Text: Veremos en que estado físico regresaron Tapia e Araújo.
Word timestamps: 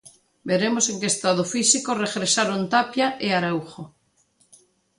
Veremos 0.49 0.85
en 0.91 0.97
que 1.01 1.09
estado 1.13 1.43
físico 1.53 1.91
regresaron 2.05 2.61
Tapia 2.73 3.07
e 3.25 3.27
Araújo. 3.31 3.83